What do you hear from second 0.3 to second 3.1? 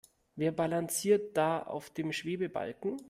Wer balanciert da auf dem Schwebebalken?